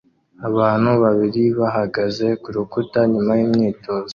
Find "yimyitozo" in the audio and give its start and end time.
3.39-4.09